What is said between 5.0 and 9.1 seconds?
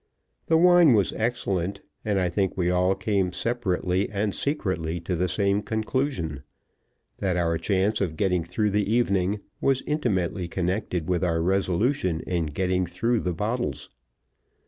to the same conclusion that our chance of getting through the